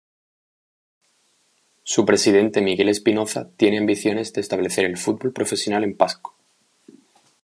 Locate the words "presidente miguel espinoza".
2.07-3.47